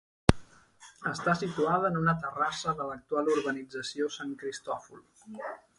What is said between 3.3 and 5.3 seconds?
urbanització Sant Cristòfol.